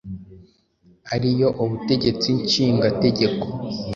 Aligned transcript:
ari 1.13 1.29
yo 1.39 1.47
Ubutegetsi 1.63 2.29
Nshingategeko, 2.47 3.45